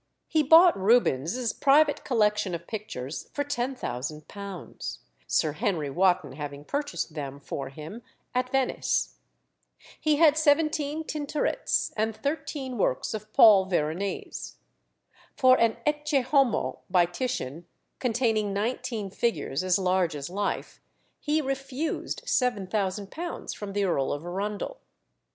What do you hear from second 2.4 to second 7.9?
of pictures for £10,000, Sir Henry Wotten having purchased them for